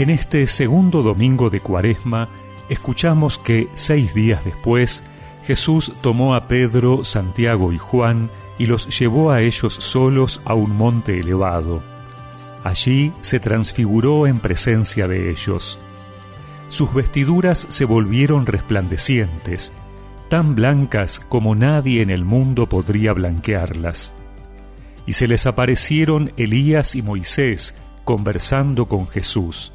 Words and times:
En 0.00 0.08
este 0.08 0.46
segundo 0.46 1.02
domingo 1.02 1.50
de 1.50 1.60
Cuaresma, 1.60 2.30
escuchamos 2.70 3.36
que 3.36 3.68
seis 3.74 4.14
días 4.14 4.42
después, 4.46 5.02
Jesús 5.44 5.92
tomó 6.00 6.34
a 6.34 6.48
Pedro, 6.48 7.04
Santiago 7.04 7.70
y 7.70 7.76
Juan 7.76 8.30
y 8.58 8.64
los 8.64 8.98
llevó 8.98 9.30
a 9.30 9.42
ellos 9.42 9.74
solos 9.74 10.40
a 10.46 10.54
un 10.54 10.74
monte 10.74 11.20
elevado. 11.20 11.82
Allí 12.64 13.12
se 13.20 13.40
transfiguró 13.40 14.26
en 14.26 14.38
presencia 14.38 15.06
de 15.06 15.30
ellos. 15.30 15.78
Sus 16.70 16.94
vestiduras 16.94 17.66
se 17.68 17.84
volvieron 17.84 18.46
resplandecientes, 18.46 19.74
tan 20.30 20.54
blancas 20.54 21.20
como 21.20 21.54
nadie 21.54 22.00
en 22.00 22.08
el 22.08 22.24
mundo 22.24 22.70
podría 22.70 23.12
blanquearlas. 23.12 24.14
Y 25.04 25.12
se 25.12 25.28
les 25.28 25.44
aparecieron 25.44 26.32
Elías 26.38 26.94
y 26.94 27.02
Moisés 27.02 27.74
conversando 28.06 28.86
con 28.88 29.06
Jesús. 29.06 29.74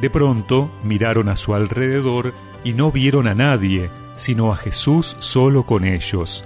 De 0.00 0.10
pronto 0.10 0.70
miraron 0.84 1.28
a 1.28 1.36
su 1.36 1.54
alrededor 1.54 2.32
y 2.64 2.72
no 2.72 2.92
vieron 2.92 3.26
a 3.26 3.34
nadie, 3.34 3.90
sino 4.16 4.52
a 4.52 4.56
Jesús 4.56 5.16
solo 5.18 5.64
con 5.64 5.84
ellos. 5.84 6.44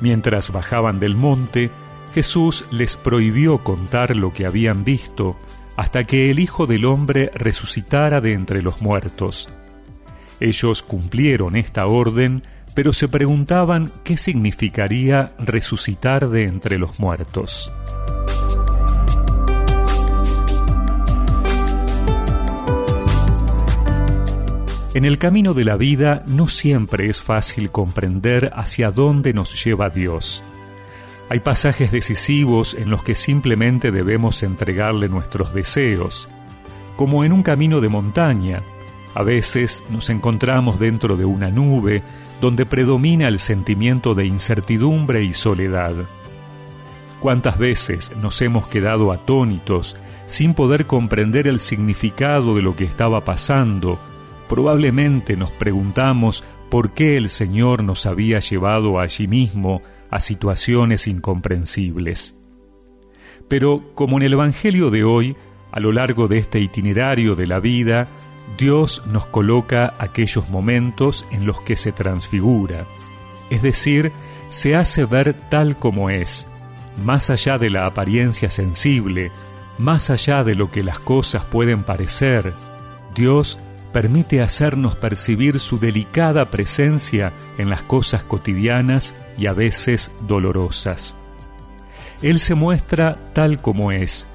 Mientras 0.00 0.50
bajaban 0.50 0.98
del 0.98 1.14
monte, 1.14 1.70
Jesús 2.14 2.64
les 2.70 2.96
prohibió 2.96 3.62
contar 3.62 4.16
lo 4.16 4.32
que 4.32 4.46
habían 4.46 4.84
visto 4.84 5.36
hasta 5.76 6.04
que 6.04 6.30
el 6.30 6.40
Hijo 6.40 6.66
del 6.66 6.84
Hombre 6.84 7.30
resucitara 7.34 8.20
de 8.20 8.32
entre 8.32 8.62
los 8.62 8.82
muertos. 8.82 9.48
Ellos 10.40 10.82
cumplieron 10.82 11.56
esta 11.56 11.86
orden, 11.86 12.42
pero 12.74 12.92
se 12.92 13.08
preguntaban 13.08 13.92
qué 14.04 14.16
significaría 14.16 15.32
resucitar 15.38 16.28
de 16.28 16.44
entre 16.44 16.78
los 16.78 16.98
muertos. 16.98 17.72
En 24.92 25.04
el 25.04 25.18
camino 25.18 25.54
de 25.54 25.64
la 25.64 25.76
vida 25.76 26.24
no 26.26 26.48
siempre 26.48 27.08
es 27.08 27.22
fácil 27.22 27.70
comprender 27.70 28.50
hacia 28.56 28.90
dónde 28.90 29.32
nos 29.32 29.64
lleva 29.64 29.88
Dios. 29.88 30.42
Hay 31.28 31.38
pasajes 31.38 31.92
decisivos 31.92 32.74
en 32.74 32.90
los 32.90 33.04
que 33.04 33.14
simplemente 33.14 33.92
debemos 33.92 34.42
entregarle 34.42 35.08
nuestros 35.08 35.54
deseos, 35.54 36.28
como 36.96 37.22
en 37.22 37.32
un 37.32 37.44
camino 37.44 37.80
de 37.80 37.88
montaña. 37.88 38.64
A 39.14 39.22
veces 39.22 39.84
nos 39.90 40.10
encontramos 40.10 40.80
dentro 40.80 41.16
de 41.16 41.24
una 41.24 41.50
nube 41.50 42.02
donde 42.40 42.66
predomina 42.66 43.28
el 43.28 43.38
sentimiento 43.38 44.16
de 44.16 44.26
incertidumbre 44.26 45.22
y 45.22 45.34
soledad. 45.34 45.94
¿Cuántas 47.20 47.58
veces 47.58 48.10
nos 48.16 48.42
hemos 48.42 48.66
quedado 48.66 49.12
atónitos 49.12 49.96
sin 50.26 50.52
poder 50.52 50.86
comprender 50.86 51.46
el 51.46 51.60
significado 51.60 52.56
de 52.56 52.62
lo 52.62 52.74
que 52.74 52.84
estaba 52.84 53.24
pasando 53.24 54.00
Probablemente 54.50 55.36
nos 55.36 55.52
preguntamos 55.52 56.42
por 56.70 56.92
qué 56.92 57.16
el 57.16 57.28
Señor 57.28 57.84
nos 57.84 58.04
había 58.04 58.40
llevado 58.40 58.98
allí 58.98 59.28
mismo 59.28 59.80
a 60.10 60.18
situaciones 60.18 61.06
incomprensibles. 61.06 62.34
Pero 63.46 63.94
como 63.94 64.16
en 64.16 64.24
el 64.24 64.32
Evangelio 64.32 64.90
de 64.90 65.04
hoy, 65.04 65.36
a 65.70 65.78
lo 65.78 65.92
largo 65.92 66.26
de 66.26 66.38
este 66.38 66.58
itinerario 66.58 67.36
de 67.36 67.46
la 67.46 67.60
vida, 67.60 68.08
Dios 68.58 69.04
nos 69.06 69.24
coloca 69.26 69.94
aquellos 70.00 70.48
momentos 70.50 71.26
en 71.30 71.46
los 71.46 71.60
que 71.62 71.76
se 71.76 71.92
transfigura, 71.92 72.86
es 73.50 73.62
decir, 73.62 74.10
se 74.48 74.74
hace 74.74 75.04
ver 75.04 75.32
tal 75.48 75.76
como 75.76 76.10
es, 76.10 76.48
más 77.04 77.30
allá 77.30 77.56
de 77.56 77.70
la 77.70 77.86
apariencia 77.86 78.50
sensible, 78.50 79.30
más 79.78 80.10
allá 80.10 80.42
de 80.42 80.56
lo 80.56 80.72
que 80.72 80.82
las 80.82 80.98
cosas 80.98 81.44
pueden 81.44 81.84
parecer, 81.84 82.52
Dios 83.14 83.60
permite 83.92 84.42
hacernos 84.42 84.94
percibir 84.96 85.58
su 85.58 85.78
delicada 85.78 86.50
presencia 86.50 87.32
en 87.58 87.70
las 87.70 87.82
cosas 87.82 88.22
cotidianas 88.22 89.14
y 89.36 89.46
a 89.46 89.52
veces 89.52 90.12
dolorosas. 90.26 91.16
Él 92.22 92.38
se 92.40 92.54
muestra 92.54 93.16
tal 93.32 93.60
como 93.60 93.92
es, 93.92 94.28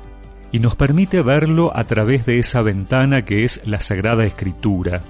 y 0.52 0.60
nos 0.60 0.76
permite 0.76 1.22
verlo 1.22 1.76
a 1.76 1.84
través 1.84 2.26
de 2.26 2.40
esa 2.40 2.62
ventana 2.62 3.26
que 3.26 3.44
es 3.44 3.62
la 3.66 3.80
Sagrada 3.80 4.26
Escritura. 4.26 5.02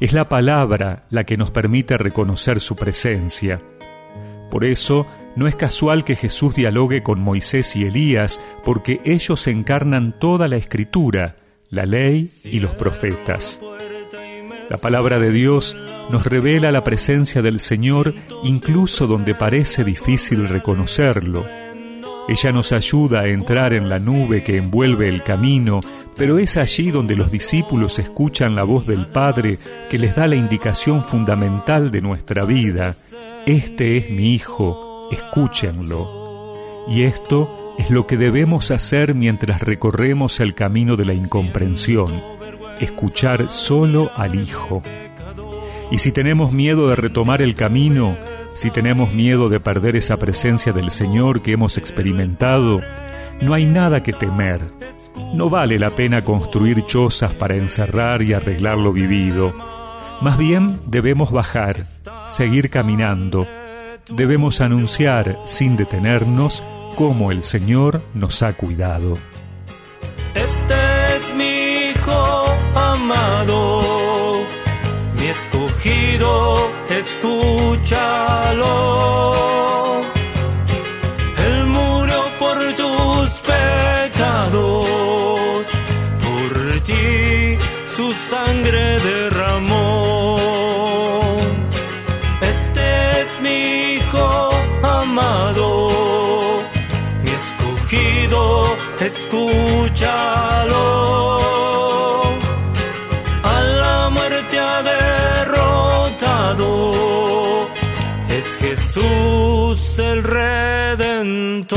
Es 0.00 0.12
la 0.12 0.28
palabra 0.28 1.04
la 1.10 1.24
que 1.24 1.36
nos 1.36 1.50
permite 1.50 1.96
reconocer 1.96 2.60
su 2.60 2.76
presencia. 2.76 3.60
Por 4.50 4.64
eso, 4.64 5.06
no 5.36 5.48
es 5.48 5.56
casual 5.56 6.04
que 6.04 6.14
Jesús 6.14 6.54
dialogue 6.54 7.02
con 7.02 7.20
Moisés 7.20 7.74
y 7.74 7.84
Elías, 7.84 8.40
porque 8.64 9.00
ellos 9.04 9.46
encarnan 9.46 10.16
toda 10.18 10.46
la 10.46 10.56
Escritura, 10.56 11.36
la 11.74 11.86
ley 11.86 12.30
y 12.44 12.60
los 12.60 12.72
profetas. 12.72 13.60
La 14.70 14.78
palabra 14.78 15.18
de 15.18 15.30
Dios 15.30 15.76
nos 16.10 16.24
revela 16.24 16.72
la 16.72 16.84
presencia 16.84 17.42
del 17.42 17.60
Señor 17.60 18.14
incluso 18.42 19.06
donde 19.06 19.34
parece 19.34 19.84
difícil 19.84 20.48
reconocerlo. 20.48 21.44
Ella 22.26 22.52
nos 22.52 22.72
ayuda 22.72 23.20
a 23.20 23.28
entrar 23.28 23.74
en 23.74 23.90
la 23.90 23.98
nube 23.98 24.42
que 24.42 24.56
envuelve 24.56 25.08
el 25.08 25.22
camino, 25.22 25.80
pero 26.16 26.38
es 26.38 26.56
allí 26.56 26.90
donde 26.90 27.16
los 27.16 27.30
discípulos 27.30 27.98
escuchan 27.98 28.54
la 28.54 28.62
voz 28.62 28.86
del 28.86 29.06
Padre 29.08 29.58
que 29.90 29.98
les 29.98 30.16
da 30.16 30.26
la 30.26 30.36
indicación 30.36 31.04
fundamental 31.04 31.90
de 31.90 32.00
nuestra 32.00 32.46
vida. 32.46 32.94
Este 33.44 33.98
es 33.98 34.10
mi 34.10 34.32
Hijo, 34.32 35.10
escúchenlo. 35.12 36.54
Y 36.88 37.02
esto 37.02 37.63
es 37.78 37.90
lo 37.90 38.06
que 38.06 38.16
debemos 38.16 38.70
hacer 38.70 39.14
mientras 39.14 39.60
recorremos 39.60 40.40
el 40.40 40.54
camino 40.54 40.96
de 40.96 41.04
la 41.04 41.14
incomprensión, 41.14 42.22
escuchar 42.80 43.48
solo 43.48 44.10
al 44.14 44.34
Hijo. 44.34 44.82
Y 45.90 45.98
si 45.98 46.12
tenemos 46.12 46.52
miedo 46.52 46.88
de 46.88 46.96
retomar 46.96 47.42
el 47.42 47.54
camino, 47.54 48.16
si 48.54 48.70
tenemos 48.70 49.12
miedo 49.12 49.48
de 49.48 49.60
perder 49.60 49.96
esa 49.96 50.16
presencia 50.16 50.72
del 50.72 50.90
Señor 50.90 51.42
que 51.42 51.52
hemos 51.52 51.76
experimentado, 51.76 52.80
no 53.40 53.54
hay 53.54 53.66
nada 53.66 54.02
que 54.02 54.12
temer. 54.12 54.60
No 55.34 55.50
vale 55.50 55.78
la 55.78 55.90
pena 55.90 56.22
construir 56.22 56.86
chozas 56.86 57.34
para 57.34 57.56
encerrar 57.56 58.22
y 58.22 58.32
arreglar 58.32 58.78
lo 58.78 58.92
vivido. 58.92 59.52
Más 60.20 60.38
bien 60.38 60.78
debemos 60.86 61.32
bajar, 61.32 61.84
seguir 62.28 62.70
caminando. 62.70 63.46
Debemos 64.08 64.60
anunciar, 64.60 65.38
sin 65.46 65.76
detenernos, 65.76 66.62
cómo 66.94 67.30
el 67.32 67.42
Señor 67.42 68.02
nos 68.14 68.42
ha 68.42 68.52
cuidado. 68.54 69.18
Este 70.34 71.04
es 71.16 71.34
mi 71.34 71.90
Hijo 71.90 72.42
amado, 72.74 73.80
mi 75.18 75.26
escogido, 75.26 76.56
escúchalo. 76.90 78.72
Él 81.46 81.66
murió 81.66 82.22
por 82.38 82.58
tus 82.74 83.30
pecados, 83.52 84.88
por 86.24 86.80
ti 86.80 87.56
su 87.96 88.12
sangre 88.30 88.98
derramó. 88.98 89.23
Escúchalo. 99.06 100.94
A 103.42 103.60
la 103.60 104.10
muerte 104.10 104.58
ha 104.58 104.82
derrotado, 105.44 106.90
es 108.28 108.56
Jesús 108.56 109.98
el 109.98 110.22
Redentor. 110.22 111.74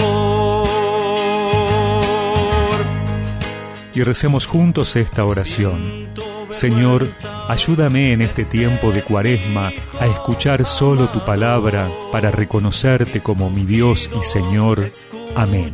Y 3.93 4.03
recemos 4.03 4.45
juntos 4.45 4.95
esta 4.95 5.25
oración. 5.25 6.07
Señor, 6.51 7.07
ayúdame 7.49 8.13
en 8.13 8.21
este 8.21 8.45
tiempo 8.45 8.91
de 8.91 9.01
cuaresma 9.01 9.73
a 9.99 10.07
escuchar 10.07 10.65
solo 10.65 11.09
tu 11.09 11.25
palabra 11.25 11.89
para 12.11 12.31
reconocerte 12.31 13.21
como 13.21 13.49
mi 13.49 13.65
Dios 13.65 14.09
y 14.17 14.23
Señor. 14.23 14.89
Amén. 15.35 15.73